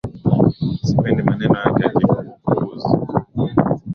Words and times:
Sipendi 0.83 1.23
maneno 1.23 1.57
yake 1.59 1.83
ya 1.83 1.89
kiupuzi 1.89 2.91